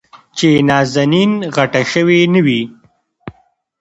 چې 0.37 0.49
نازنين 0.69 1.31
غټه 1.55 1.81
شوې 1.91 2.19
نه 2.33 2.41
وي. 2.45 2.61